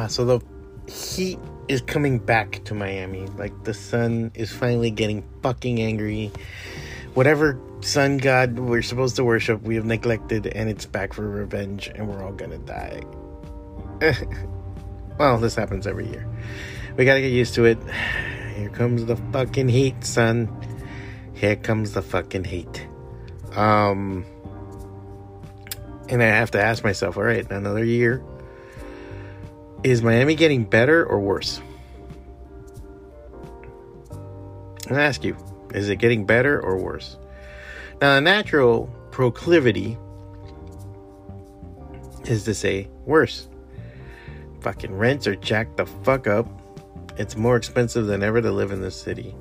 [0.00, 0.40] Ah, so the
[0.90, 3.26] heat is coming back to Miami.
[3.36, 6.32] Like the sun is finally getting fucking angry.
[7.12, 11.90] Whatever sun god we're supposed to worship, we have neglected, and it's back for revenge,
[11.94, 13.02] and we're all gonna die.
[15.18, 16.26] well, this happens every year.
[16.96, 17.78] We gotta get used to it.
[18.56, 20.48] Here comes the fucking heat, son.
[21.34, 22.86] Here comes the fucking heat.
[23.54, 24.24] Um,
[26.08, 28.24] and I have to ask myself, all right, another year.
[29.82, 31.60] Is Miami getting better or worse?
[34.90, 35.36] I ask you,
[35.72, 37.16] is it getting better or worse?
[38.02, 39.96] Now, the natural proclivity
[42.24, 43.48] is to say worse.
[44.60, 46.46] Fucking rents are jacked the fuck up.
[47.16, 49.34] It's more expensive than ever to live in this city.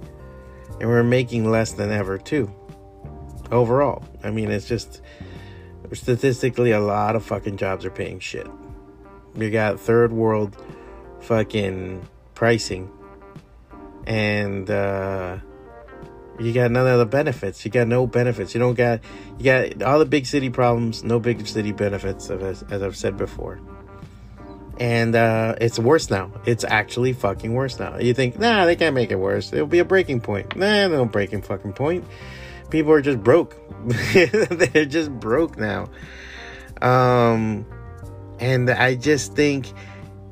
[0.79, 2.49] And we're making less than ever, too.
[3.51, 4.05] Overall.
[4.23, 5.01] I mean, it's just
[5.91, 8.47] statistically a lot of fucking jobs are paying shit.
[9.41, 10.55] You got third world
[11.21, 12.91] fucking pricing.
[14.05, 15.37] And uh
[16.39, 17.65] you got none of the benefits.
[17.65, 18.53] You got no benefits.
[18.53, 19.01] You don't got
[19.37, 23.17] you got all the big city problems, no big city benefits as, as I've said
[23.17, 23.59] before.
[24.79, 26.31] And uh it's worse now.
[26.45, 27.97] It's actually fucking worse now.
[27.97, 29.51] You think, nah, they can't make it worse.
[29.51, 30.55] It'll be a breaking point.
[30.55, 32.05] Nah, no breaking fucking point.
[32.69, 33.57] People are just broke.
[34.13, 35.89] They're just broke now.
[36.81, 37.65] Um
[38.39, 39.73] and I just think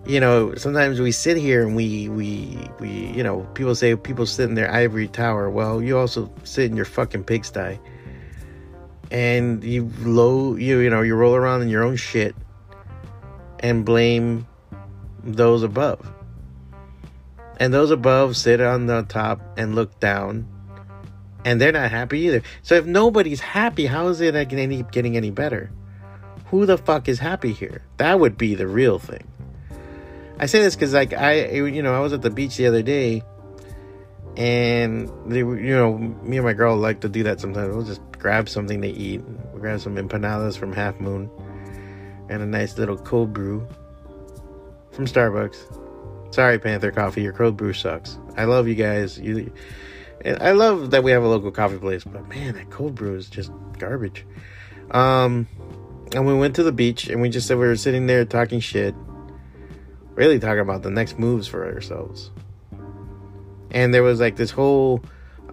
[0.08, 4.25] you know, sometimes we sit here and we we we you know, people say people
[4.25, 5.50] sit in their ivory tower.
[5.50, 7.78] Well, you also sit in your fucking pigsty.
[9.11, 12.35] And you low you you know, you roll around in your own shit
[13.59, 14.47] and blame
[15.23, 16.09] those above.
[17.59, 20.47] And those above sit on the top and look down
[21.44, 22.44] and they're not happy either.
[22.61, 25.69] So if nobody's happy, how is it getting getting any better?
[26.50, 27.81] Who the fuck is happy here?
[27.97, 29.28] That would be the real thing.
[30.40, 32.84] I say this because, like, I, you know, I was at the beach the other
[32.84, 33.24] day,
[34.38, 37.75] and they, you know, me and my girl like to do that sometimes.
[37.75, 39.22] We'll just grab something to eat.
[39.24, 41.30] We'll grab some empanadas from Half Moon,
[42.30, 43.68] and a nice little cold brew
[44.91, 46.34] from Starbucks.
[46.34, 48.18] Sorry, Panther Coffee, your cold brew sucks.
[48.38, 49.18] I love you guys.
[49.18, 49.52] You,
[50.25, 53.30] I love that we have a local coffee place, but man, that cold brew is
[53.30, 54.25] just garbage.
[54.91, 55.47] Um,
[56.13, 58.59] and we went to the beach, and we just said we were sitting there talking
[58.59, 58.95] shit
[60.18, 62.31] really talking about the next moves for ourselves.
[63.72, 65.01] And there was like this whole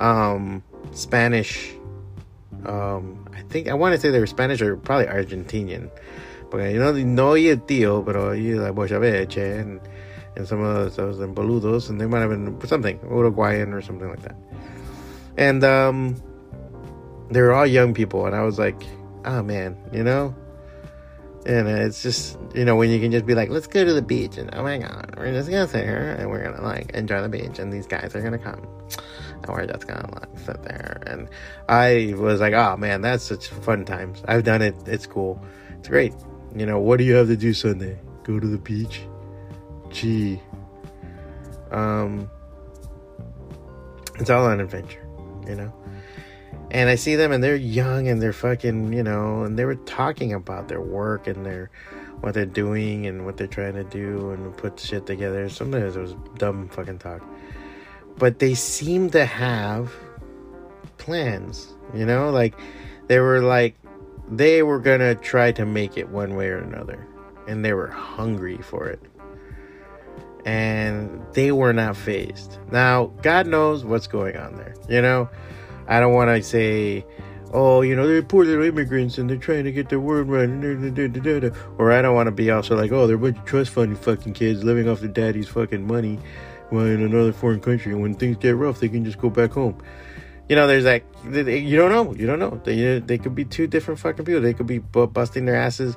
[0.00, 1.72] um, Spanish,
[2.64, 5.90] um, I think I want to say they were Spanish or probably Argentinian.
[6.50, 9.80] But you know, no y tío, pero y la bochaveche and,
[10.34, 14.08] and some of those and boludos, and they might have been something Uruguayan or something
[14.08, 14.36] like that.
[15.36, 16.22] And um,
[17.30, 18.82] they were all young people, and I was like,
[19.26, 20.34] oh man, you know,
[21.46, 24.02] and it's just, you know, when you can just be like, let's go to the
[24.02, 27.20] beach, and oh my god, we're just gonna sit here and we're gonna like enjoy
[27.20, 28.66] the beach, and these guys are gonna come,
[29.42, 31.02] and we're just gonna like sit there.
[31.06, 31.28] And
[31.68, 34.22] I was like, oh man, that's such fun times.
[34.26, 35.42] I've done it, it's cool,
[35.78, 36.14] it's great.
[36.54, 37.98] You know, what do you have to do Sunday?
[38.22, 39.02] Go to the beach?
[39.90, 40.40] Gee.
[41.70, 42.30] Um,
[44.20, 45.04] it's all an adventure,
[45.48, 45.72] you know?
[46.74, 49.76] And I see them and they're young and they're fucking, you know, and they were
[49.76, 51.70] talking about their work and their
[52.20, 55.48] what they're doing and what they're trying to do and put shit together.
[55.48, 57.22] Sometimes it was dumb fucking talk.
[58.18, 59.94] But they seem to have
[60.98, 62.58] plans, you know, like
[63.06, 63.76] they were like
[64.28, 67.06] they were gonna try to make it one way or another.
[67.46, 69.00] And they were hungry for it.
[70.44, 72.58] And they were not phased.
[72.72, 75.28] Now, God knows what's going on there, you know?
[75.86, 77.04] I don't want to say,
[77.52, 80.48] oh, you know, they're poor little immigrants and they're trying to get their word right.
[81.78, 83.96] Or I don't want to be also like, oh, they're a bunch of trust fund
[83.98, 86.18] fucking kids living off their daddy's fucking money
[86.70, 87.92] while in another foreign country.
[87.92, 89.80] And when things get rough, they can just go back home.
[90.48, 91.04] You know, there's that.
[91.24, 92.14] You don't know.
[92.14, 92.60] You don't know.
[92.64, 94.42] They, uh, they could be two different fucking people.
[94.42, 95.96] They could be busting their asses,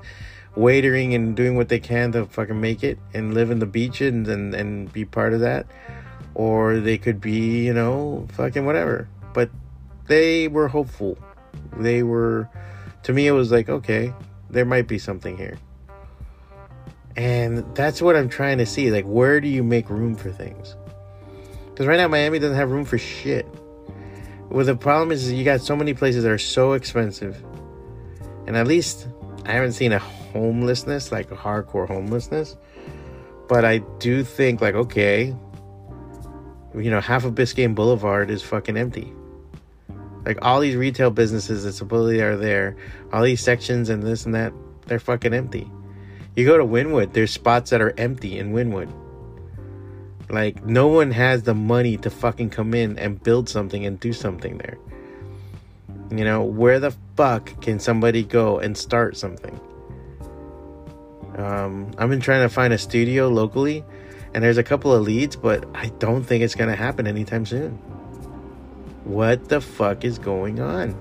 [0.55, 3.99] waitering and doing what they can to fucking make it and live in the beach
[3.99, 5.65] and, and, and be part of that.
[6.33, 9.09] Or they could be, you know, fucking whatever.
[9.33, 9.49] But
[10.07, 11.17] they were hopeful.
[11.77, 12.49] They were,
[13.03, 14.13] to me, it was like, okay,
[14.49, 15.57] there might be something here.
[17.15, 18.91] And that's what I'm trying to see.
[18.91, 20.75] Like, where do you make room for things?
[21.69, 23.45] Because right now, Miami doesn't have room for shit.
[24.49, 27.43] Well, the problem is, you got so many places that are so expensive.
[28.45, 29.07] And at least
[29.45, 32.55] I haven't seen a homelessness, like a hardcore homelessness.
[33.47, 35.35] But I do think, like, okay,
[36.75, 39.11] you know, half of Biscayne Boulevard is fucking empty.
[40.27, 42.75] Like all these retail businesses that supposedly are there,
[43.13, 44.51] all these sections and this and that,
[44.85, 45.71] they're fucking empty.
[46.35, 48.91] You go to Wynwood, there's spots that are empty in Wynwood.
[50.29, 54.11] Like, no one has the money to fucking come in and build something and do
[54.11, 54.77] something there.
[56.11, 59.57] You know, where the fuck can somebody go and start something?
[61.37, 63.81] Um, I've been trying to find a studio locally,
[64.33, 67.81] and there's a couple of leads, but I don't think it's gonna happen anytime soon.
[69.07, 70.91] What the fuck is going on?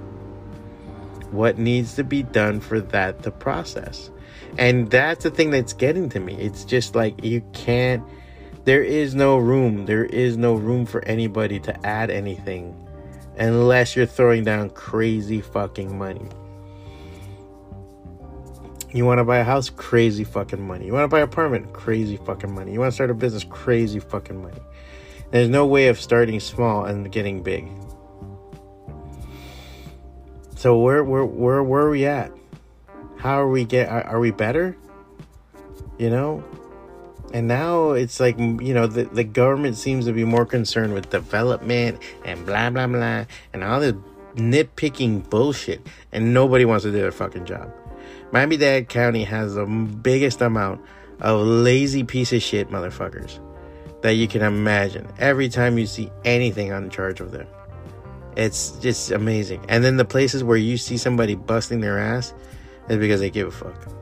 [1.32, 4.12] What needs to be done for that to process?
[4.58, 6.34] And that's the thing that's getting to me.
[6.34, 8.04] It's just like you can't,
[8.64, 9.86] there is no room.
[9.86, 12.80] There is no room for anybody to add anything
[13.38, 16.28] unless you're throwing down crazy fucking money.
[18.94, 19.68] You want to buy a house?
[19.68, 20.86] Crazy fucking money.
[20.86, 21.72] You want to buy an apartment?
[21.72, 22.72] Crazy fucking money.
[22.72, 23.42] You want to start a business?
[23.42, 24.60] Crazy fucking money.
[25.32, 27.68] There's no way of starting small and getting big.
[30.56, 32.32] So where where where where are we at?
[33.18, 33.88] How are we get?
[33.88, 34.76] Are, are we better?
[35.98, 36.42] You know,
[37.32, 41.10] and now it's like you know the the government seems to be more concerned with
[41.10, 43.94] development and blah blah blah and all this
[44.36, 47.70] nitpicking bullshit, and nobody wants to do their fucking job.
[48.32, 50.80] Miami Dade County has the biggest amount
[51.20, 53.40] of lazy piece of shit motherfuckers
[54.00, 55.06] that you can imagine.
[55.18, 57.46] Every time you see anything on charge of them,
[58.36, 59.64] it's just amazing.
[59.68, 62.34] And then the places where you see somebody busting their ass
[62.88, 63.92] is because they give a fuck.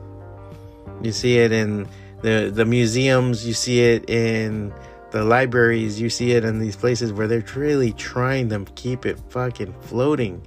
[1.01, 1.87] You see it in
[2.21, 4.73] the the museums, you see it in
[5.11, 9.19] the libraries, you see it in these places where they're really trying to keep it
[9.29, 10.41] fucking floating.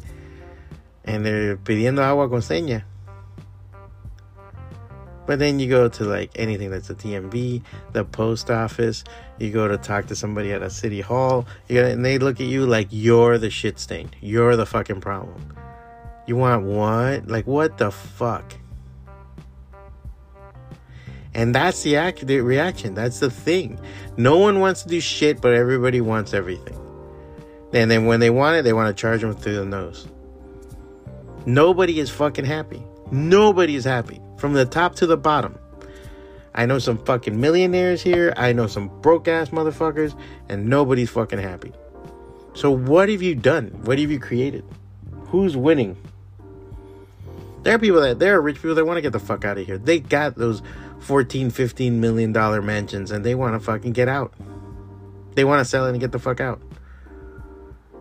[1.05, 2.82] And they're pidiendo agua con seña.
[5.28, 9.04] But then you go to like anything that's a DMV, the post office,
[9.38, 12.46] you go to talk to somebody at a city hall, you and they look at
[12.46, 14.08] you like you're the shit stain.
[14.22, 15.54] You're the fucking problem.
[16.26, 17.28] You want what?
[17.28, 18.54] Like what the fuck?
[21.34, 22.94] And that's the accurate reaction.
[22.94, 23.78] That's the thing.
[24.16, 26.81] No one wants to do shit, but everybody wants everything.
[27.74, 30.08] And then when they want it, they want to charge them through the nose.
[31.44, 32.82] Nobody is fucking happy.
[33.10, 35.58] Nobody is happy from the top to the bottom.
[36.55, 38.32] I know some fucking millionaires here.
[38.37, 40.19] I know some broke ass motherfuckers,
[40.49, 41.73] and nobody's fucking happy.
[42.55, 43.69] So, what have you done?
[43.85, 44.64] What have you created?
[45.26, 45.96] Who's winning?
[47.62, 49.58] There are people that, there are rich people that want to get the fuck out
[49.58, 49.79] of here.
[49.79, 50.62] They got those
[51.00, 54.32] 14, 15 million dollar mansions and they want to fucking get out.
[55.34, 56.61] They want to sell it and get the fuck out.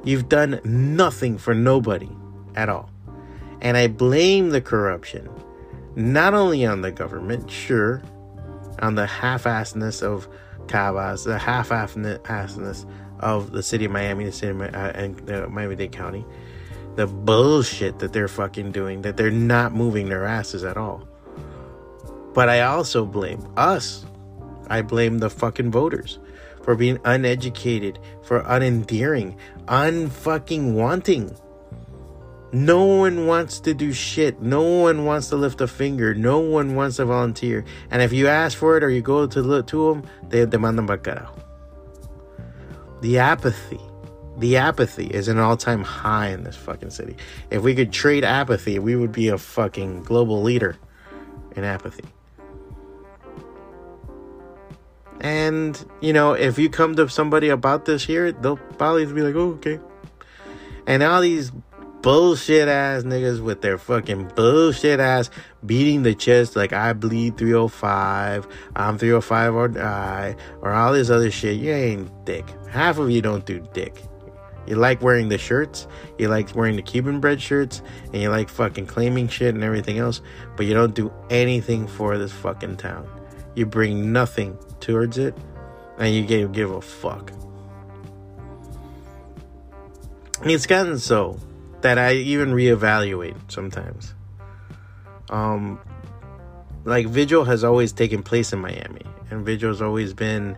[0.04, 2.10] You've done nothing for nobody
[2.56, 2.90] at all.
[3.62, 5.30] And I blame the corruption
[5.98, 8.04] not only on the government, sure,
[8.80, 10.30] on the half-assedness of
[10.68, 12.86] Cabas, the half-assedness
[13.20, 16.24] of the city of Miami, the city of, uh, and uh, Miami-Dade County,
[16.96, 21.08] the bullshit that they're fucking doing, that they're not moving their asses at all.
[22.36, 24.06] But I also blame us.
[24.68, 26.20] I blame the fucking voters
[26.62, 29.36] for being uneducated, for unendearing,
[29.66, 31.36] unfucking wanting.
[32.54, 34.42] No one wants to do shit.
[34.42, 36.14] No one wants to lift a finger.
[36.14, 37.66] No one wants to volunteer.
[37.92, 40.88] And if you ask for it or you go to to them, they demand them
[40.88, 41.30] carajo.
[43.02, 43.80] The apathy.
[44.38, 47.18] The apathy is an all-time high in this fucking city.
[47.50, 50.78] If we could trade apathy, we would be a fucking global leader
[51.56, 52.06] in apathy.
[55.20, 59.36] And, you know, if you come to somebody about this here, they'll probably be like,
[59.36, 59.80] oh, okay.
[60.86, 61.52] And all these
[62.02, 65.30] bullshit ass niggas with their fucking bullshit ass
[65.66, 71.32] beating the chest like I bleed 305, I'm 305 or die, or all this other
[71.32, 71.58] shit.
[71.58, 72.46] You ain't dick.
[72.70, 74.02] Half of you don't do dick.
[74.68, 75.88] You like wearing the shirts,
[76.18, 79.98] you like wearing the Cuban bread shirts, and you like fucking claiming shit and everything
[79.98, 80.22] else,
[80.58, 83.08] but you don't do anything for this fucking town.
[83.56, 85.38] You bring nothing towards it,
[85.98, 87.32] and you give, give a fuck.
[90.44, 91.40] It's gotten so
[91.82, 94.14] that I even reevaluate sometimes.
[95.30, 95.80] Um,
[96.86, 100.58] like Vigil has always taken place in Miami, and Vigil has always been,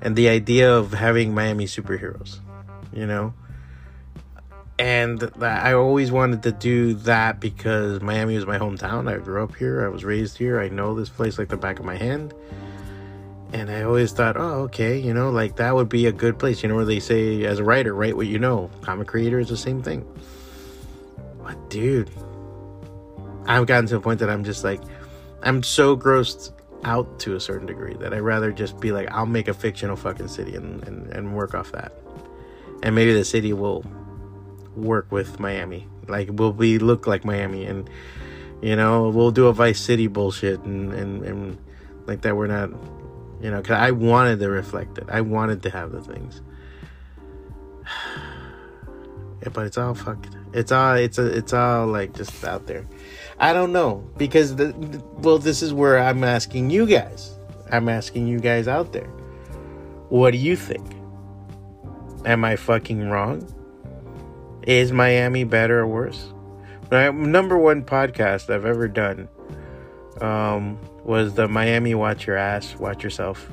[0.00, 2.38] and the idea of having Miami superheroes,
[2.92, 3.34] you know.
[4.78, 9.10] And I always wanted to do that because Miami was my hometown.
[9.10, 9.86] I grew up here.
[9.86, 10.60] I was raised here.
[10.60, 12.34] I know this place like the back of my hand.
[13.54, 16.62] And I always thought, oh, okay, you know, like that would be a good place.
[16.62, 18.70] You know, where they say, as a writer, write what you know.
[18.82, 20.06] Comic creator is the same thing.
[21.46, 22.10] But dude,
[23.46, 24.82] I've gotten to a point that I'm just like,
[25.44, 26.50] I'm so grossed
[26.82, 29.94] out to a certain degree that I'd rather just be like, I'll make a fictional
[29.94, 31.92] fucking city and, and, and work off that.
[32.82, 33.84] And maybe the city will
[34.74, 35.86] work with Miami.
[36.08, 37.64] Like, will we look like Miami.
[37.64, 37.88] And,
[38.60, 41.58] you know, we'll do a Vice City bullshit and, and, and
[42.06, 42.70] like that we're not,
[43.40, 45.04] you know, because I wanted to reflect it.
[45.08, 46.42] I wanted to have the things.
[47.84, 50.35] yeah, but it's all fucked.
[50.56, 52.86] It's all it's a, it's all like just out there.
[53.38, 54.72] I don't know because the
[55.18, 57.38] well, this is where I'm asking you guys.
[57.70, 59.08] I'm asking you guys out there.
[60.08, 60.86] What do you think?
[62.24, 63.46] Am I fucking wrong?
[64.62, 66.32] Is Miami better or worse?
[66.90, 69.28] My number one podcast I've ever done
[70.22, 73.46] um, was the Miami Watch Your Ass, Watch Yourself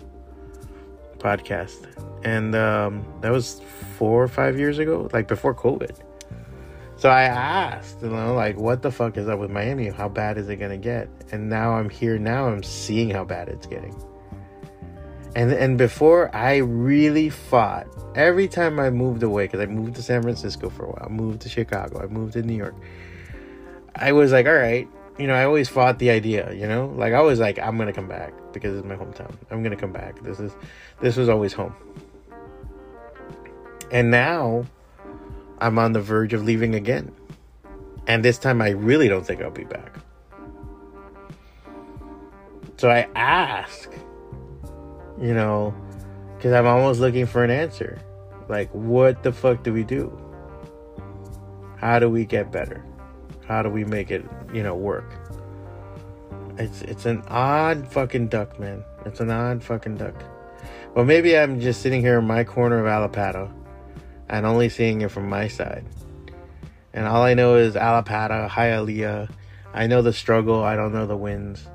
[1.18, 1.86] podcast.
[2.24, 3.62] And um, that was
[3.98, 6.00] four or five years ago, like before COVID.
[7.04, 9.90] So I asked, you know, like, what the fuck is up with Miami?
[9.90, 11.10] How bad is it gonna get?
[11.34, 12.18] And now I'm here.
[12.18, 13.94] Now I'm seeing how bad it's getting.
[15.36, 20.02] And and before I really fought every time I moved away because I moved to
[20.02, 22.76] San Francisco for a while, I moved to Chicago, I moved to New York.
[23.98, 24.88] I was like, all right,
[25.20, 27.92] you know, I always fought the idea, you know, like I was like, I'm gonna
[27.92, 29.36] come back because it's my hometown.
[29.52, 30.24] I'm gonna come back.
[30.24, 30.54] This is
[31.02, 31.76] this was always home.
[33.92, 34.68] And now
[35.64, 37.12] I'm on the verge of leaving again.
[38.06, 39.98] And this time I really don't think I'll be back.
[42.78, 43.90] So I ask
[45.20, 45.74] you know,
[46.36, 48.00] because I'm almost looking for an answer.
[48.50, 50.12] Like, what the fuck do we do?
[51.78, 52.84] How do we get better?
[53.48, 55.10] How do we make it, you know, work?
[56.58, 58.84] It's it's an odd fucking duck, man.
[59.06, 60.16] It's an odd fucking duck.
[60.94, 63.52] Well, maybe I'm just sitting here in my corner of Allapattah
[64.30, 65.86] and only seeing it from my side.
[66.94, 69.30] And all I know is Allapattah, Hialeah.
[69.74, 70.64] I know the struggle.
[70.64, 71.68] I don't know the wins.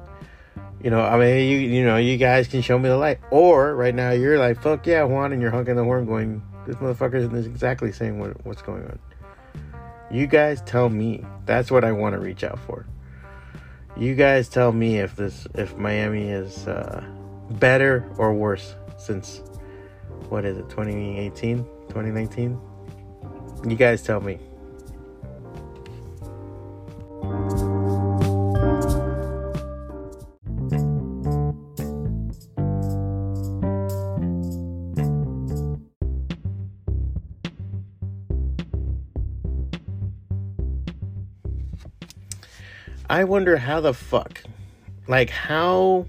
[0.83, 3.19] You know, I mean, you you know, you guys can show me the light.
[3.33, 6.77] Or right now, you're like, fuck yeah, Juan, and you're honking the horn, going, this
[6.77, 8.99] motherfucker is exactly saying what, what's going on.
[10.11, 11.25] You guys tell me.
[11.47, 12.87] That's what I want to reach out for.
[13.97, 17.05] You guys tell me if this, if Miami is uh,
[17.53, 19.43] better or worse since
[20.29, 22.61] what is it, 2018, 2019?
[23.67, 24.39] You guys tell me.
[43.11, 44.43] I wonder how the fuck,
[45.09, 46.07] like, how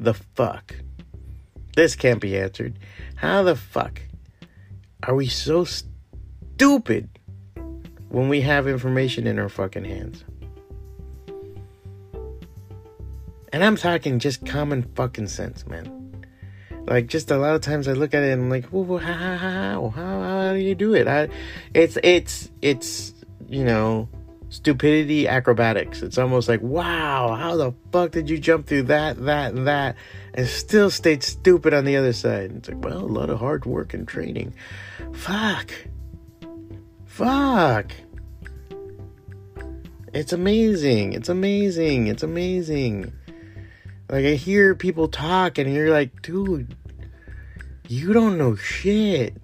[0.00, 0.74] the fuck,
[1.76, 2.78] this can't be answered.
[3.14, 4.02] How the fuck
[5.06, 7.08] are we so stupid
[8.08, 10.24] when we have information in our fucking hands?
[13.52, 16.24] And I'm talking just common fucking sense, man.
[16.86, 19.36] Like, just a lot of times I look at it and I'm like, how, how,
[19.36, 21.06] how, how, how do you do it?
[21.06, 21.28] I,
[21.72, 23.14] it's, it's, it's,
[23.48, 24.08] you know,
[24.54, 26.00] stupidity acrobatics.
[26.00, 29.96] It's almost like, wow, how the fuck did you jump through that, that, and that,
[30.32, 32.52] and still stayed stupid on the other side?
[32.52, 34.54] It's like, well, a lot of hard work and training.
[35.12, 35.72] Fuck.
[37.04, 37.90] Fuck.
[40.12, 41.14] It's amazing.
[41.14, 42.06] It's amazing.
[42.06, 43.12] It's amazing.
[44.08, 46.76] Like, I hear people talk, and you're like, dude,
[47.88, 49.34] you don't know shit.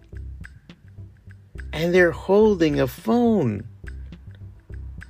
[1.72, 3.66] And they're holding a phone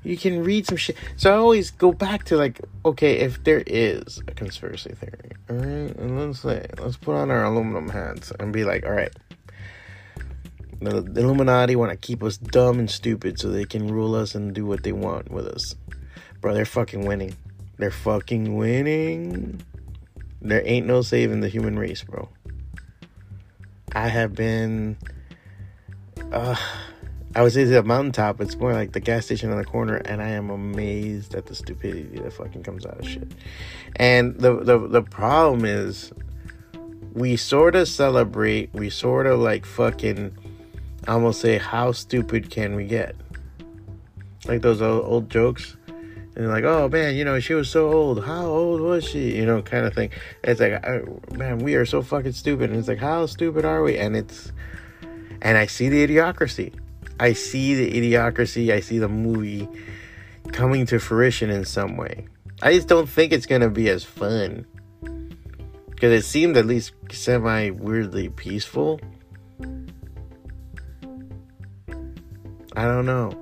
[0.03, 0.97] you can read some shit.
[1.17, 5.57] So I always go back to like, okay, if there is a conspiracy theory, all
[5.57, 9.13] right, and let's say, let's put on our aluminum hats and be like, all right,
[10.81, 14.35] the, the Illuminati want to keep us dumb and stupid so they can rule us
[14.35, 15.75] and do what they want with us,
[16.41, 16.55] bro.
[16.55, 17.35] They're fucking winning.
[17.77, 19.63] They're fucking winning.
[20.41, 22.29] There ain't no saving the human race, bro.
[23.93, 24.97] I have been.
[26.33, 26.57] Uh,
[27.35, 28.41] I would say the mountaintop.
[28.41, 31.55] It's more like the gas station on the corner, and I am amazed at the
[31.55, 33.33] stupidity that fucking comes out of shit.
[33.97, 36.13] And the the the problem is,
[37.15, 38.75] we sort of celebrate.
[38.75, 40.37] We sort of like fucking
[41.07, 43.15] almost say, "How stupid can we get?"
[44.47, 45.77] Like those old, old jokes.
[46.37, 48.25] And like, oh man, you know, she was so old.
[48.25, 49.37] How old was she?
[49.37, 50.11] You know, kind of thing.
[50.43, 50.83] It's like,
[51.33, 52.71] man, we are so fucking stupid.
[52.71, 53.99] And it's like, how stupid are we?
[53.99, 54.53] And it's,
[55.43, 56.73] and I see the idiocracy.
[57.21, 59.69] I see the idiocracy, I see the movie
[60.53, 62.27] coming to fruition in some way.
[62.63, 64.65] I just don't think it's gonna be as fun.
[65.91, 69.01] Because it seemed at least semi weirdly peaceful.
[72.75, 73.33] I don't know.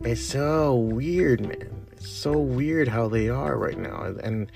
[0.00, 1.86] It's so weird, man.
[1.92, 4.14] It's so weird how they are right now.
[4.22, 4.50] And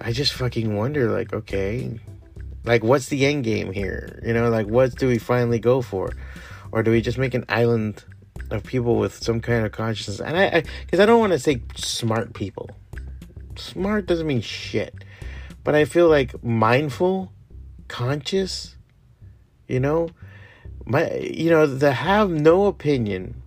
[0.00, 2.00] I just fucking wonder, like, okay,
[2.64, 4.22] like, what's the end game here?
[4.24, 6.12] You know, like, what do we finally go for?
[6.72, 8.04] Or do we just make an island
[8.50, 10.20] of people with some kind of consciousness?
[10.20, 12.70] And I, because I, I, don't want to say smart people.
[13.56, 14.94] Smart doesn't mean shit,
[15.64, 17.32] But I feel like mindful,
[17.88, 18.76] conscious,
[19.66, 20.08] you know,
[20.84, 23.42] my you know, the have no opinion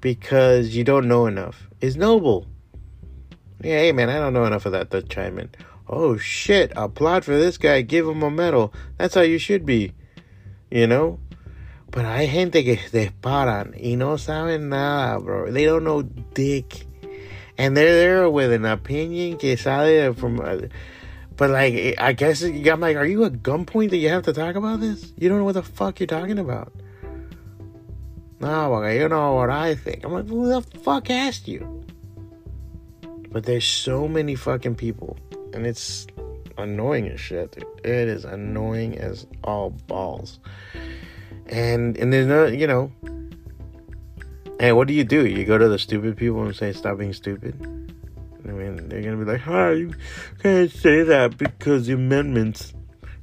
[0.00, 2.46] because you don't know enough is noble.
[3.62, 5.50] Yeah, hey man, I don't know enough of that to chime in.
[5.88, 8.74] Oh shit, applaud for this guy, give him a medal.
[8.98, 9.92] That's how you should be.
[10.70, 11.20] You know?
[11.92, 15.52] But hay gente que se paran y no saben nada, bro.
[15.52, 16.86] They don't know dick.
[17.58, 20.40] And they're there with an opinion que sale from.
[20.40, 20.68] Uh,
[21.36, 24.56] but like, I guess I'm like, are you a gunpoint that you have to talk
[24.56, 25.12] about this?
[25.18, 26.72] You don't know what the fuck you're talking about.
[28.40, 30.04] No, okay, you know what I think.
[30.04, 31.84] I'm like, who the fuck asked you?
[33.30, 35.18] But there's so many fucking people,
[35.52, 36.06] and it's
[36.56, 37.52] annoying as shit.
[37.52, 37.64] Dude.
[37.84, 40.40] It is annoying as all balls.
[41.46, 42.92] And and there's no, you know.
[44.60, 45.26] And what do you do?
[45.26, 47.54] You go to the stupid people and say, "Stop being stupid."
[48.44, 49.94] I mean, they're gonna be like, "Hi, you
[50.42, 52.74] can't say that because the amendments."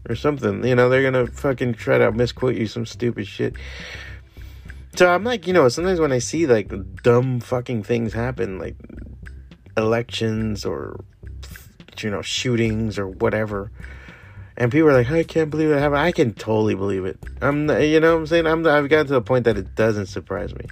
[0.08, 3.54] Or something, you know, they're gonna fucking try to misquote you some stupid shit.
[4.96, 6.72] So I'm like, you know, sometimes when I see like
[7.04, 8.76] dumb fucking things happen, like
[9.78, 11.04] elections or
[12.02, 13.72] you know shootings or whatever,
[14.60, 16.02] and people are like, I can't believe it happened.
[16.02, 17.18] I can totally believe it.
[17.42, 20.08] I'm, you know, what I'm saying I'm, I've gotten to the point that it doesn't
[20.08, 20.66] surprise me,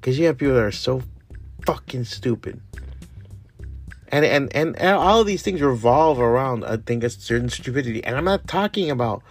[0.00, 1.02] because you have people that are so
[1.66, 2.60] fucking stupid.
[4.08, 8.04] And, and and all of these things revolve around I think a certain stupidity.
[8.04, 9.24] And I'm not talking about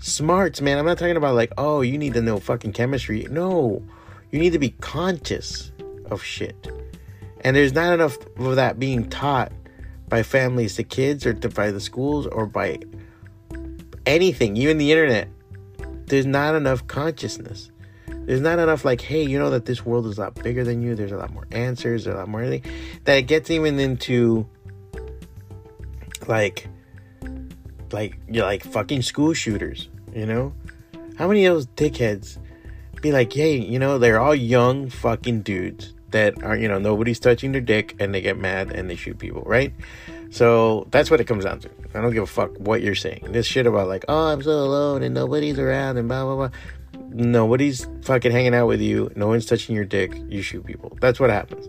[0.00, 0.76] smarts, man.
[0.76, 3.28] I'm not talking about like, oh, you need to know fucking chemistry.
[3.30, 3.80] No,
[4.32, 5.70] you need to be conscious
[6.10, 6.68] of shit.
[7.42, 9.52] And there's not enough of that being taught
[10.08, 12.80] by families to kids or to, by the schools or by
[14.06, 15.28] anything, even the internet.
[16.06, 17.70] There's not enough consciousness.
[18.06, 20.82] There's not enough like, hey, you know that this world is a lot bigger than
[20.82, 20.94] you.
[20.94, 22.06] There's a lot more answers.
[22.06, 22.72] A lot more anything
[23.04, 24.46] that it gets even into
[26.26, 26.68] like
[27.92, 29.88] like you're like fucking school shooters.
[30.14, 30.54] You know,
[31.16, 32.38] how many of those dickheads
[33.00, 37.18] be like, hey, you know, they're all young fucking dudes that are, you know, nobody's
[37.18, 39.74] touching their dick and they get mad and they shoot people, right?
[40.30, 41.70] So that's what it comes down to.
[41.92, 43.26] I don't give a fuck what you're saying.
[43.30, 46.50] This shit about like, oh, I'm so alone and nobody's around and blah blah blah.
[47.10, 49.10] Nobody's fucking hanging out with you.
[49.16, 50.14] No one's touching your dick.
[50.28, 50.96] You shoot people.
[51.00, 51.66] That's what happens.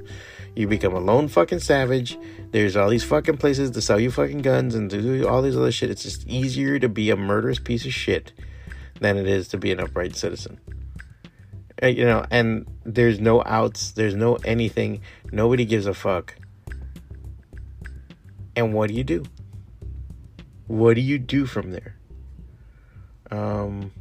[0.55, 2.17] You become a lone fucking savage.
[2.51, 5.71] There's all these fucking places to sell you fucking guns and do all these other
[5.71, 5.89] shit.
[5.89, 8.31] It's just easier to be a murderous piece of shit
[9.01, 10.59] than it is to be an upright citizen.
[11.83, 15.01] You know, and there's no outs, there's no anything.
[15.31, 16.35] Nobody gives a fuck.
[18.55, 19.23] And what do you do?
[20.67, 21.95] What do you do from there?
[23.29, 23.91] Um,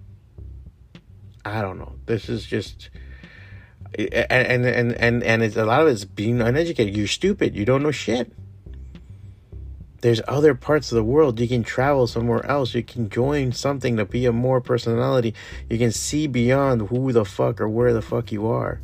[1.44, 1.94] I don't know.
[2.06, 2.90] This is just
[3.98, 6.96] and and and and it's a lot of it's being uneducated.
[6.96, 7.54] You're stupid.
[7.54, 8.32] You don't know shit.
[10.04, 11.40] There's other parts of the world.
[11.40, 12.74] You can travel somewhere else.
[12.74, 15.32] You can join something to be a more personality.
[15.70, 18.82] You can see beyond who the fuck or where the fuck you are.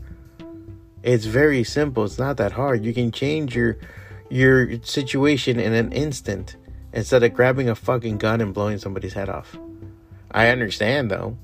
[1.02, 2.04] It's very simple.
[2.04, 2.86] It's not that hard.
[2.86, 3.76] You can change your
[4.30, 6.56] your situation in an instant
[6.94, 9.58] instead of grabbing a fucking gun and blowing somebody's head off.
[10.30, 11.36] I understand though.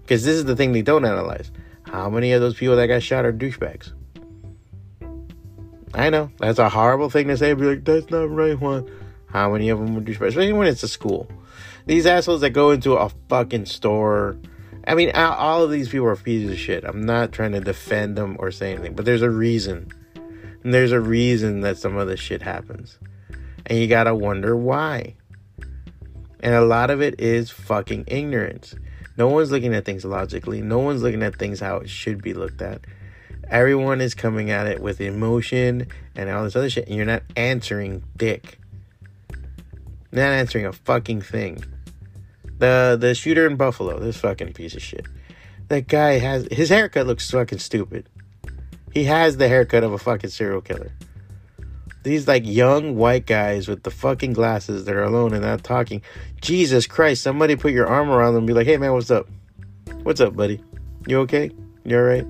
[0.00, 1.50] Because this is the thing they don't analyze.
[1.82, 3.92] How many of those people that got shot are douchebags?
[5.94, 7.54] I know that's a horrible thing to say.
[7.54, 8.90] Be like, that's not right, Juan.
[9.26, 10.28] How many of them are douchebags?
[10.28, 11.28] Especially when it's a school.
[11.86, 14.36] These assholes that go into a fucking store.
[14.86, 16.84] I mean, all of these people are pieces of shit.
[16.84, 19.90] I'm not trying to defend them or say anything, but there's a reason.
[20.62, 22.98] And there's a reason that some of this shit happens.
[23.66, 25.14] And you gotta wonder why.
[26.40, 28.74] And a lot of it is fucking ignorance.
[29.16, 30.62] No one's looking at things logically.
[30.62, 32.82] No one's looking at things how it should be looked at.
[33.48, 37.22] Everyone is coming at it with emotion and all this other shit, and you're not
[37.36, 38.58] answering dick.
[40.12, 41.64] Not answering a fucking thing.
[42.58, 45.06] The the shooter in Buffalo, this fucking piece of shit.
[45.68, 48.08] That guy has his haircut looks fucking stupid.
[48.92, 50.92] He has the haircut of a fucking serial killer
[52.06, 56.00] these like young white guys with the fucking glasses that are alone and not talking.
[56.40, 59.28] Jesus Christ, somebody put your arm around them and be like, hey man, what's up?
[60.04, 60.62] What's up, buddy?
[61.08, 61.50] You okay?
[61.84, 62.24] You alright?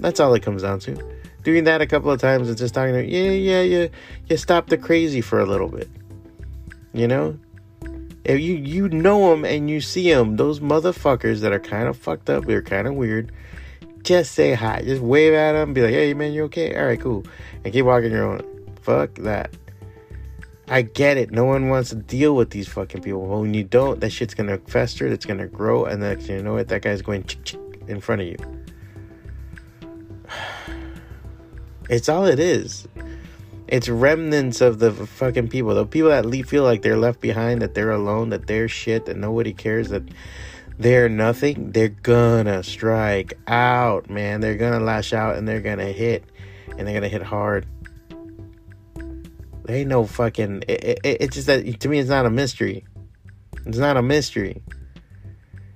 [0.00, 0.96] That's all it comes down to.
[1.44, 3.88] Doing that a couple of times and just talking to yeah, yeah, yeah,
[4.26, 5.88] you stop the crazy for a little bit.
[6.92, 7.38] You know?
[8.24, 11.96] If you you know them and you see them, those motherfuckers that are kind of
[11.96, 13.32] fucked up, they're kind of weird.
[14.02, 14.82] Just say hi.
[14.82, 15.72] Just wave at them.
[15.72, 16.76] Be like, hey man, you okay?
[16.76, 17.24] All right, cool
[17.64, 18.42] and keep walking your own.
[18.82, 19.54] Fuck that.
[20.68, 21.30] I get it.
[21.30, 23.26] No one wants to deal with these fucking people.
[23.26, 25.06] But when you don't, that shit's gonna fester.
[25.06, 26.68] It's gonna grow, and then you know what?
[26.68, 27.24] That guy's going
[27.86, 28.36] in front of you.
[31.88, 32.86] It's all it is.
[33.66, 35.74] It's remnants of the fucking people.
[35.74, 39.16] The people that feel like they're left behind, that they're alone, that they're shit, that
[39.16, 40.02] nobody cares, that
[40.78, 41.72] they're nothing.
[41.72, 44.40] They're gonna strike out, man.
[44.40, 46.24] They're gonna lash out and they're gonna hit.
[46.76, 47.66] And they're gonna hit hard.
[49.64, 50.64] They ain't no fucking.
[50.66, 52.84] It, it, it's just that to me, it's not a mystery.
[53.66, 54.62] It's not a mystery.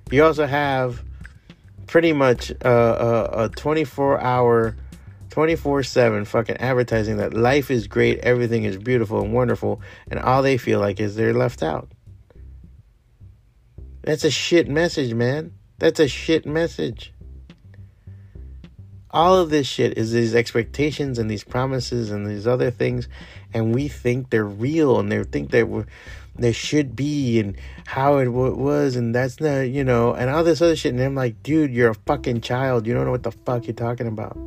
[0.09, 1.03] You also have
[1.87, 4.75] pretty much uh, a, a 24 hour,
[5.29, 10.41] 24 7 fucking advertising that life is great, everything is beautiful and wonderful, and all
[10.41, 11.89] they feel like is they're left out.
[14.01, 15.53] That's a shit message, man.
[15.79, 17.12] That's a shit message
[19.13, 23.07] all of this shit is these expectations and these promises and these other things
[23.53, 25.85] and we think they're real and they think that we're
[26.35, 30.43] they should be and how it w- was and that's not you know and all
[30.43, 32.85] this other shit and i'm like dude you're a fucking child.
[32.87, 34.37] You don't know what the fuck you're talking about.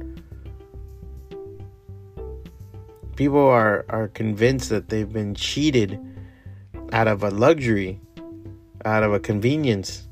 [3.17, 5.99] People are are convinced that they've been cheated
[6.93, 8.01] out of a luxury
[8.85, 10.07] out of a convenience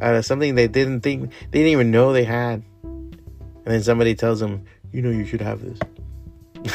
[0.00, 2.64] out of something they didn't think they didn't even know they had
[3.70, 5.78] and then somebody tells them, you know, you should have this.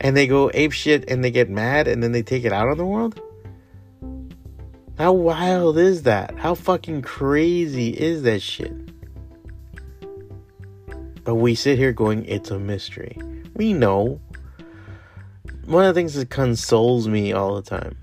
[0.00, 2.68] and they go ape shit and they get mad and then they take it out
[2.68, 3.20] on the world?
[4.96, 6.38] How wild is that?
[6.38, 8.72] How fucking crazy is that shit?
[11.24, 13.18] But we sit here going, it's a mystery.
[13.54, 14.20] We know.
[15.64, 17.98] One of the things that consoles me all the time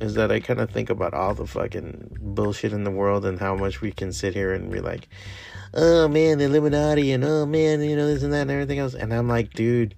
[0.00, 3.38] is that I kind of think about all the fucking bullshit in the world and
[3.38, 5.06] how much we can sit here and be like,
[5.74, 8.94] oh man, the Illuminati and oh man, you know, this and that and everything else.
[8.94, 9.94] And I'm like, dude,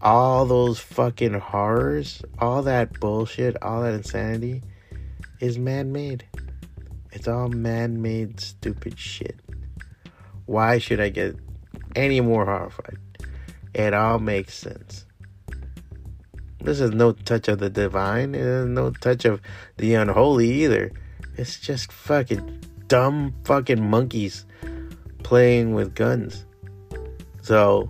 [0.00, 4.62] all those fucking horrors, all that bullshit, all that insanity
[5.40, 6.26] is man made.
[7.12, 9.40] It's all man made stupid shit.
[10.44, 11.36] Why should I get
[11.94, 12.98] any more horrified?
[13.74, 15.04] It all makes sense.
[16.60, 18.32] This is no touch of the divine.
[18.32, 19.40] There's no touch of
[19.76, 20.90] the unholy either.
[21.36, 24.46] It's just fucking dumb fucking monkeys
[25.22, 26.44] playing with guns.
[27.42, 27.88] So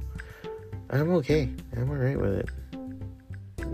[0.90, 1.50] I'm okay.
[1.76, 2.48] I'm alright with it.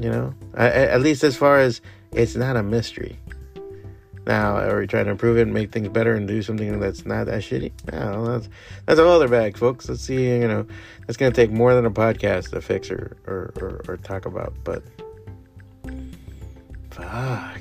[0.00, 1.80] You know, I, at least as far as
[2.12, 3.18] it's not a mystery.
[4.26, 7.04] Now, are we trying to improve it and make things better and do something that's
[7.04, 7.72] not that shitty?
[7.92, 8.48] No, that's
[8.86, 9.88] that's a other bag, folks.
[9.88, 10.26] Let's see.
[10.26, 10.66] You know,
[11.06, 14.54] that's gonna take more than a podcast to fix or or, or, or talk about.
[14.62, 14.84] But
[16.90, 17.60] fuck,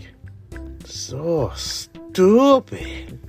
[0.86, 3.20] so stupid.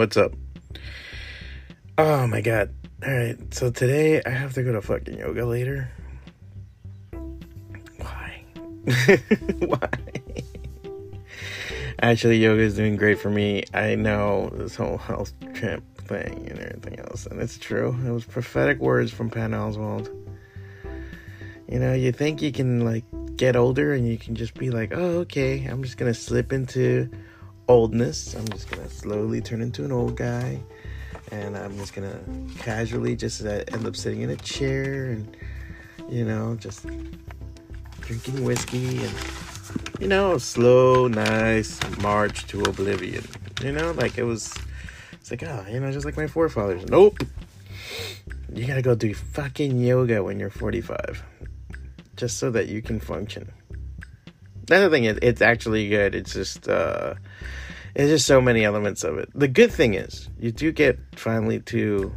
[0.00, 0.32] What's up?
[1.98, 2.72] Oh my god.
[3.04, 5.90] Alright, so today I have to go to fucking yoga later.
[7.98, 8.44] Why?
[9.58, 9.90] Why?
[12.00, 13.64] Actually, yoga is doing great for me.
[13.74, 17.94] I know this whole health trip thing and everything else, and it's true.
[18.06, 20.08] It was prophetic words from Patton Oswalt.
[21.68, 23.04] You know, you think you can like
[23.36, 27.10] get older and you can just be like, oh, okay, I'm just gonna slip into
[27.70, 28.34] oldness.
[28.34, 30.60] I'm just gonna slowly turn into an old guy,
[31.30, 32.18] and I'm just gonna
[32.58, 35.36] casually just end up sitting in a chair and
[36.08, 36.84] you know just
[38.00, 39.14] drinking whiskey and
[40.00, 43.24] you know slow, nice march to oblivion.
[43.62, 44.52] You know, like it was.
[45.12, 46.86] It's like oh, you know, just like my forefathers.
[46.86, 47.22] Nope.
[48.52, 51.22] You gotta go do fucking yoga when you're 45,
[52.16, 53.52] just so that you can function.
[54.78, 55.04] The thing.
[55.04, 56.14] It, it's actually good.
[56.14, 57.14] It's just uh,
[57.94, 59.28] there's just so many elements of it.
[59.34, 62.12] The good thing is, you do get finally to,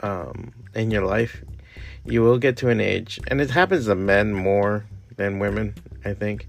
[0.00, 1.42] um, in your life,
[2.04, 4.84] you will get to an age, and it happens to men more
[5.16, 6.48] than women, I think.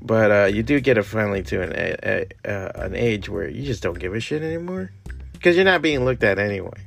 [0.00, 3.48] But uh, you do get it finally to an a, a, uh, an age where
[3.48, 4.92] you just don't give a shit anymore,
[5.32, 6.78] because you're not being looked at anyway.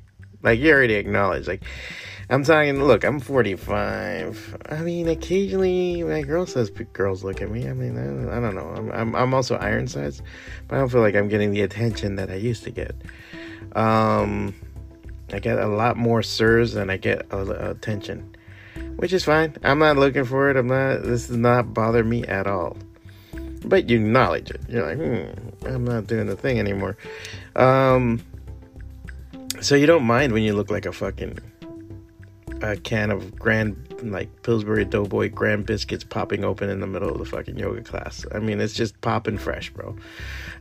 [0.41, 1.63] Like you already acknowledged, like
[2.31, 4.57] I'm talking, look, I'm 45.
[4.69, 7.67] I mean, occasionally my girl says girls look at me.
[7.67, 8.69] I mean, I, I don't know.
[8.69, 10.21] I'm, I'm, I'm, also iron size,
[10.67, 12.95] but I don't feel like I'm getting the attention that I used to get.
[13.75, 14.53] Um,
[15.33, 18.35] I get a lot more sirs than I get attention,
[18.97, 19.55] which is fine.
[19.63, 20.57] I'm not looking for it.
[20.57, 22.77] I'm not, this does not bother me at all.
[23.65, 24.61] But you acknowledge it.
[24.69, 26.95] You're like, hmm, I'm not doing the thing anymore.
[27.55, 28.21] Um,
[29.61, 31.39] so you don't mind when you look like a fucking
[32.61, 37.17] a can of Grand like Pillsbury Doughboy Grand biscuits popping open in the middle of
[37.17, 38.25] the fucking yoga class.
[38.33, 39.95] I mean, it's just popping fresh, bro.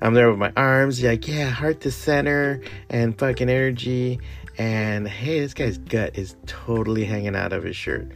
[0.01, 4.21] I'm there with my arms, like yeah, heart to center and fucking energy.
[4.57, 8.11] And hey, this guy's gut is totally hanging out of his shirt,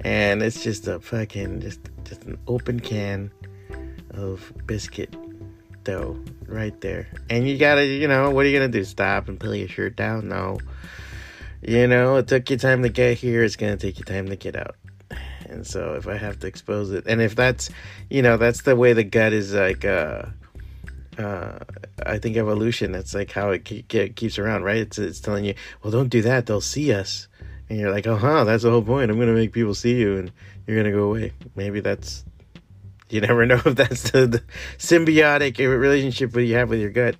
[0.00, 3.30] and it's just a fucking just just an open can
[4.10, 5.14] of biscuit
[5.84, 7.06] dough right there.
[7.30, 8.84] And you gotta, you know, what are you gonna do?
[8.84, 10.28] Stop and pull your shirt down?
[10.28, 10.58] No.
[11.66, 14.36] You know, it took you time to get here, it's gonna take you time to
[14.36, 14.76] get out.
[15.46, 17.70] And so if I have to expose it, and if that's,
[18.10, 20.26] you know, that's the way the gut is like, uh,
[21.18, 21.58] uh,
[22.04, 22.92] I think evolution.
[22.92, 24.78] That's like how it ke- keeps around, right?
[24.78, 27.28] It's it's telling you, well, don't do that; they'll see us,
[27.68, 29.10] and you're like, oh, huh, that's the whole point.
[29.10, 30.32] I'm gonna make people see you, and
[30.66, 31.32] you're gonna go away.
[31.54, 32.24] Maybe that's
[33.10, 34.42] you never know if that's the, the
[34.76, 37.16] symbiotic relationship that you have with your gut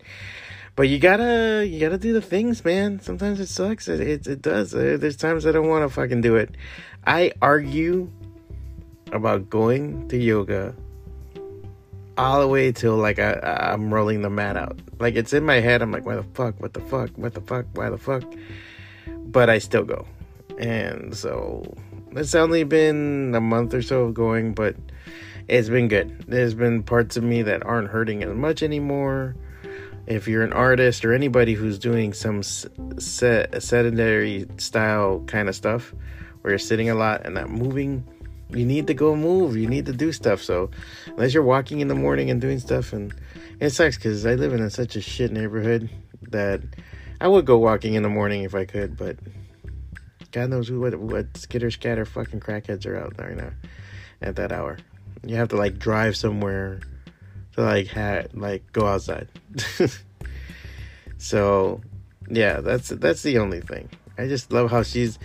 [0.77, 3.01] but you gotta you gotta do the things man.
[3.01, 3.89] Sometimes it sucks.
[3.89, 4.75] It it, it does.
[4.75, 6.57] Uh, there's times i don't want to fucking do it.
[7.07, 8.11] I argue
[9.13, 10.75] about going to yoga
[12.17, 13.33] all the way till like I,
[13.73, 14.79] i'm rolling the mat out.
[14.99, 15.81] Like it's in my head.
[15.81, 16.61] I'm like why the fuck?
[16.61, 17.11] What the fuck?
[17.17, 17.67] What the fuck?
[17.75, 18.25] Why the fuck?
[19.07, 20.07] But i still go.
[20.59, 21.77] And so
[22.13, 24.75] it's only been a month or so of going but
[25.47, 26.25] it's been good.
[26.27, 29.37] There's been parts of me that aren't hurting as much anymore
[30.07, 35.95] if you're an artist or anybody who's doing some sedentary style kind of stuff
[36.41, 38.07] where you're sitting a lot and not moving
[38.51, 40.43] you need to go move you need to do stuff.
[40.43, 40.71] So
[41.07, 43.15] unless you're walking in the morning and doing stuff and
[43.61, 45.89] it sucks because i live in a, such a shit neighborhood
[46.31, 46.61] that
[47.21, 49.17] i would go walking in the morning if i could but
[50.33, 53.51] god knows who what, what skitter scatter fucking crackheads are out there now
[54.25, 54.79] at that hour.
[55.25, 56.81] You have to like drive somewhere
[57.55, 59.29] to like had like go outside.
[61.19, 61.81] so
[62.29, 63.89] yeah, that's that's the only thing.
[64.19, 65.19] I just love how she's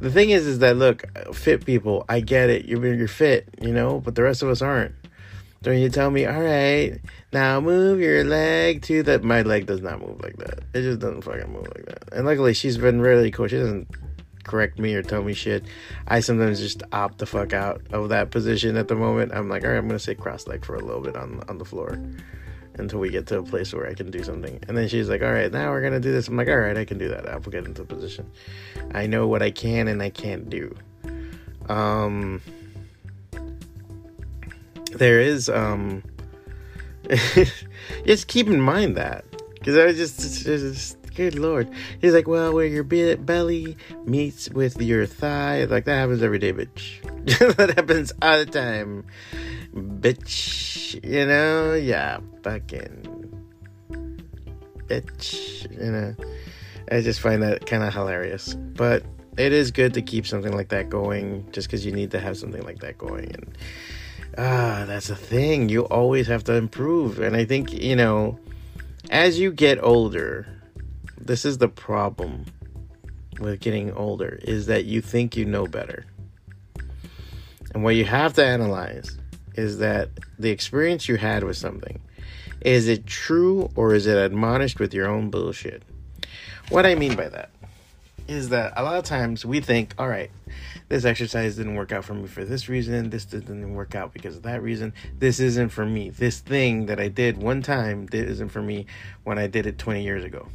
[0.00, 2.66] the thing is is that look, fit people, I get it.
[2.66, 4.94] You're you're fit, you know, but the rest of us aren't.
[5.62, 6.98] Don't you tell me, all right,
[7.34, 9.22] now move your leg to that.
[9.22, 10.60] my leg does not move like that.
[10.72, 12.12] It just doesn't fucking move like that.
[12.12, 13.46] And luckily she's been really cool.
[13.46, 13.86] She doesn't
[14.44, 15.64] correct me or tell me shit.
[16.06, 19.32] I sometimes just opt the fuck out of that position at the moment.
[19.34, 21.58] I'm like, all right, I'm gonna sit cross leg for a little bit on on
[21.58, 21.98] the floor
[22.74, 24.58] until we get to a place where I can do something.
[24.66, 26.28] And then she's like, all right, now we're gonna do this.
[26.28, 27.28] I'm like, all right, I can do that.
[27.28, 28.30] I'll get into position.
[28.94, 30.74] I know what I can and I can't do.
[31.68, 32.40] Um,
[34.92, 36.02] there is um,
[38.04, 39.24] just keep in mind that
[39.54, 41.68] because I was just, just Good lord.
[42.00, 46.38] He's like, well, where your be- belly meets with your thigh, like that happens every
[46.38, 47.00] day, bitch.
[47.56, 49.04] that happens all the time,
[49.74, 51.02] bitch.
[51.04, 53.30] You know, yeah, fucking
[54.86, 55.70] bitch.
[55.70, 56.14] You know,
[56.90, 59.04] I just find that kind of hilarious, but
[59.36, 62.36] it is good to keep something like that going, just because you need to have
[62.36, 63.58] something like that going, and
[64.38, 65.68] ah, that's the thing.
[65.68, 68.38] You always have to improve, and I think you know,
[69.10, 70.59] as you get older
[71.20, 72.46] this is the problem
[73.38, 76.06] with getting older is that you think you know better.
[77.72, 79.18] And what you have to analyze
[79.54, 82.00] is that the experience you had with something
[82.60, 85.82] is it true or is it admonished with your own bullshit?
[86.68, 87.50] What I mean by that
[88.28, 90.30] is that a lot of times we think, all right,
[90.88, 94.36] this exercise didn't work out for me for this reason, this didn't work out because
[94.36, 96.10] of that reason, this isn't for me.
[96.10, 98.86] This thing that I did one time isn't for me
[99.24, 100.46] when I did it 20 years ago.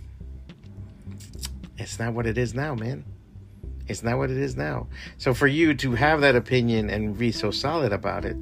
[1.78, 3.04] It's not what it is now, man.
[3.88, 4.88] It's not what it is now.
[5.18, 8.38] So for you to have that opinion and be so solid about it,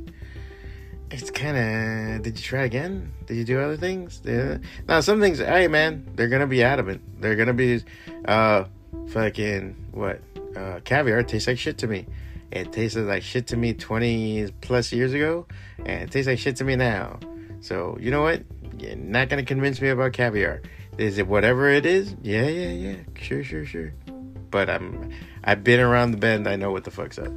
[1.11, 2.23] it's kind of.
[2.23, 3.11] Did you try again?
[3.27, 4.21] Did you do other things?
[4.23, 4.57] Yeah.
[4.87, 7.01] Now some things, hey man, they're gonna be adamant.
[7.21, 7.83] They're gonna be,
[8.25, 8.65] uh,
[9.09, 10.21] fucking what?
[10.55, 12.07] Uh, caviar tastes like shit to me.
[12.51, 15.47] It tasted like shit to me 20 plus years ago,
[15.79, 17.19] and it tastes like shit to me now.
[17.61, 18.43] So you know what?
[18.77, 20.61] You're not gonna convince me about caviar.
[20.97, 22.15] Is it whatever it is?
[22.21, 22.95] Yeah, yeah, yeah.
[23.19, 23.93] Sure, sure, sure.
[24.51, 25.11] But I'm
[25.43, 26.47] I've been around the bend.
[26.47, 27.31] I know what the fuck's up.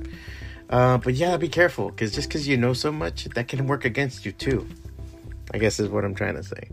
[0.68, 3.84] Uh, but yeah, be careful because just because you know so much, that can work
[3.84, 4.66] against you too.
[5.54, 6.68] I guess is what I'm trying to say.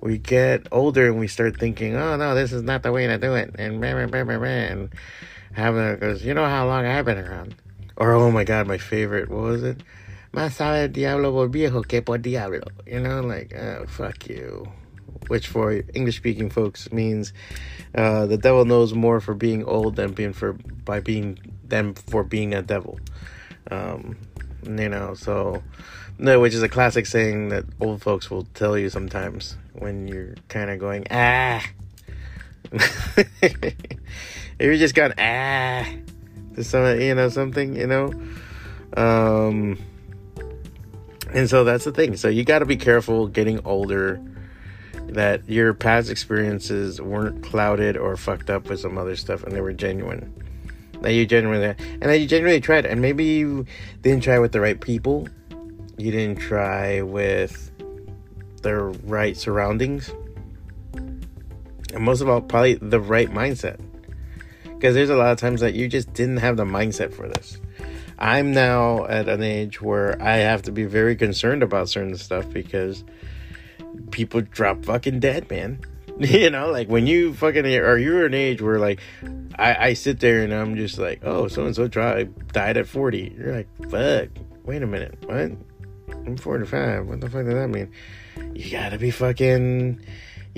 [0.00, 3.18] We get older and we start thinking, oh no, this is not the way to
[3.18, 4.90] do it, and blah, blah, blah, and
[5.52, 7.56] having because you know how long I've been around.
[7.96, 9.82] Or oh my god, my favorite, what was it?
[10.32, 12.66] Más sabe diablo por viejo que por diablo.
[12.86, 14.68] You know, like, oh, fuck you
[15.28, 17.32] which for English speaking folks means
[17.94, 22.22] uh, the devil knows more for being old than being for by being than for
[22.22, 22.98] being a devil.
[23.70, 24.16] Um,
[24.64, 25.62] you know, so
[26.18, 30.34] no, which is a classic saying that old folks will tell you sometimes when you're
[30.48, 31.64] kind of going ah.
[33.42, 33.64] if
[34.60, 35.88] you're just going ah,
[36.54, 38.12] to some you know something you know
[38.96, 39.78] um
[41.32, 42.16] and so that's the thing.
[42.16, 44.20] So you got to be careful getting older
[45.08, 49.60] that your past experiences weren't clouded or fucked up with some other stuff and they
[49.60, 50.34] were genuine.
[51.00, 53.66] That you genuinely and that you genuinely tried and maybe you
[54.02, 55.28] didn't try with the right people.
[55.96, 57.70] You didn't try with
[58.62, 60.10] the right surroundings.
[60.92, 63.80] And most of all probably the right mindset.
[64.64, 67.58] Because there's a lot of times that you just didn't have the mindset for this
[68.18, 72.48] i'm now at an age where i have to be very concerned about certain stuff
[72.50, 73.04] because
[74.10, 75.80] people drop fucking dead man
[76.18, 79.00] you know like when you fucking or you're an age where like
[79.58, 83.34] i i sit there and i'm just like oh so and so died at 40
[83.36, 84.28] you're like fuck
[84.64, 85.52] wait a minute what
[86.26, 87.92] i'm 45 what the fuck does that mean
[88.54, 90.00] you gotta be fucking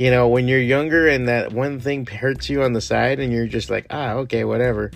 [0.00, 3.30] you know, when you're younger and that one thing hurts you on the side and
[3.30, 4.90] you're just like, ah, okay, whatever.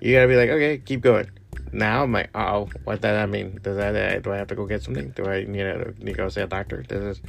[0.00, 1.30] You gotta be like, okay, keep going.
[1.72, 3.58] Now I'm like, oh, what does that mean?
[3.62, 5.10] Does that uh, do I have to go get something?
[5.10, 6.84] Do I, you know, need to go see a doctor?
[6.88, 7.22] This is,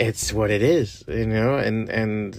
[0.00, 1.56] it's what it is, you know.
[1.56, 2.36] And and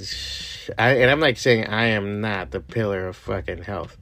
[0.77, 3.97] I and I'm like saying I am not the pillar of fucking health.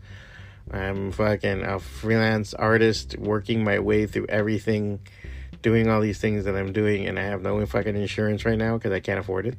[0.72, 5.00] I'm fucking a freelance artist working my way through everything,
[5.62, 8.78] doing all these things that I'm doing, and I have no fucking insurance right now
[8.78, 9.58] because I can't afford it.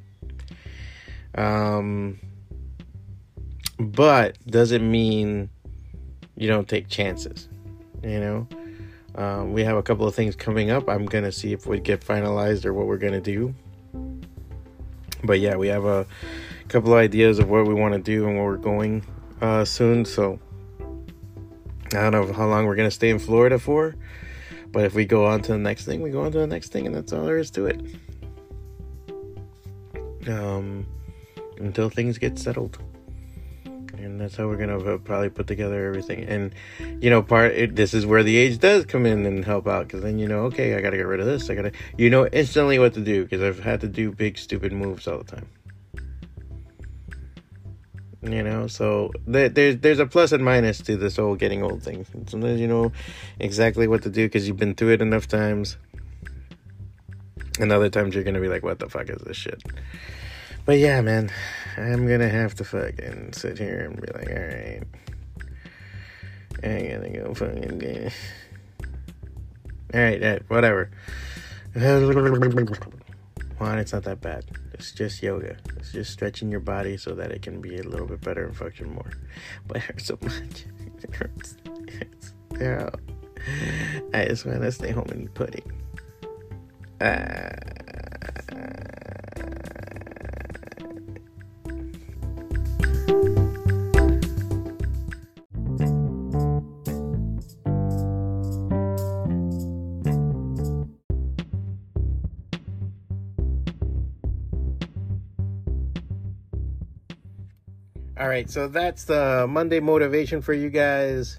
[1.38, 2.18] Um,
[3.78, 5.50] but doesn't mean
[6.36, 7.48] you don't take chances.
[8.02, 8.48] You know,
[9.14, 10.88] um, we have a couple of things coming up.
[10.88, 13.54] I'm gonna see if we get finalized or what we're gonna do.
[15.22, 16.06] But yeah, we have a
[16.68, 19.04] couple of ideas of what we want to do and where we're going
[19.40, 20.04] uh, soon.
[20.04, 20.38] So
[21.92, 23.94] I don't know how long we're gonna stay in Florida for.
[24.70, 26.72] But if we go on to the next thing, we go on to the next
[26.72, 27.80] thing, and that's all there is to it.
[30.26, 30.86] Um,
[31.58, 32.78] until things get settled
[34.04, 36.24] and that's how we're gonna probably put together everything.
[36.24, 36.54] And
[37.00, 39.86] you know part it, this is where the age does come in and help out
[39.86, 42.26] because then you know okay i gotta get rid of this i gotta you know
[42.28, 45.48] instantly what to do because i've had to do big stupid moves all the time.
[48.22, 51.82] You know so there, there's there's a plus and minus to this whole getting old
[51.82, 52.06] thing.
[52.26, 52.92] Sometimes you know
[53.38, 55.76] exactly what to do because you've been through it enough times
[57.60, 59.62] and other times you're gonna be like what the fuck is this shit
[60.64, 61.31] but yeah, man,
[61.77, 64.83] I'm gonna have to fucking sit here and be like, alright.
[66.62, 68.12] I gotta go fucking get.
[69.94, 70.90] Alright, right, whatever.
[73.59, 74.44] One, it's not that bad.
[74.72, 75.57] It's just yoga.
[75.77, 78.57] It's just stretching your body so that it can be a little bit better and
[78.57, 79.11] function more.
[79.66, 80.66] But it hurts so much.
[81.03, 81.57] It hurts.
[82.59, 82.88] Yeah.
[84.14, 85.70] I just want to stay home and pudding.
[87.00, 87.50] Uh,
[108.34, 111.38] right, so that's the Monday motivation for you guys.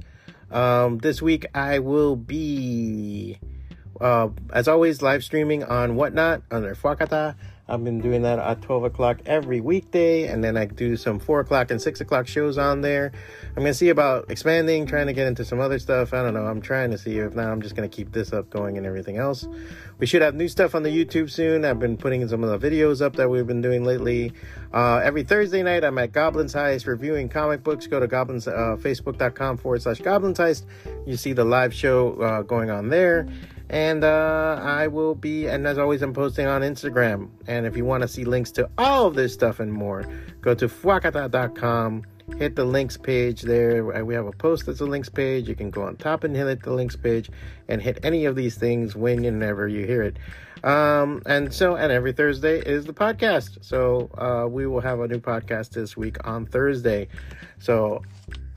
[0.50, 3.38] Um, this week I will be,
[4.00, 7.36] uh, as always, live streaming on Whatnot under Fwacata.
[7.68, 11.40] I've been doing that at 12 o'clock every weekday, and then I do some 4
[11.40, 13.12] o'clock and 6 o'clock shows on there.
[13.50, 16.14] I'm going to see about expanding, trying to get into some other stuff.
[16.14, 16.46] I don't know.
[16.46, 17.18] I'm trying to see.
[17.18, 19.48] If not, I'm just going to keep this up going and everything else.
[19.98, 21.66] We should have new stuff on the YouTube soon.
[21.66, 24.34] I've been putting some of the videos up that we've been doing lately.
[24.72, 27.88] Uh, every Thursday night, I'm at Goblin's Heist reviewing comic books.
[27.88, 30.66] Go to goblins, uh, facebook.com forward slash Goblin's Heist.
[31.08, 33.28] You see the live show uh, going on there.
[33.70, 37.30] And uh, I will be, and as always, I'm posting on Instagram.
[37.48, 40.06] And if you want to see links to all of this stuff and more,
[40.42, 42.04] go to fwacata.com.
[42.38, 44.04] Hit the links page there.
[44.04, 45.48] We have a post that's a links page.
[45.48, 47.30] You can go on top and hit the links page
[47.68, 50.18] and hit any of these things when and whenever you hear it.
[50.64, 53.64] Um, and so, and every Thursday is the podcast.
[53.64, 57.08] So uh, we will have a new podcast this week on Thursday.
[57.60, 58.02] So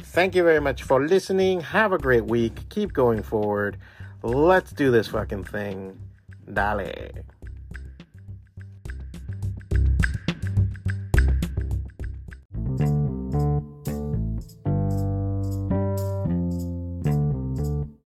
[0.01, 1.61] thank you very much for listening.
[1.61, 2.71] Have a great week.
[2.71, 3.77] Keep going forward.
[4.23, 5.99] Let's do this fucking thing.
[6.53, 7.11] Dale.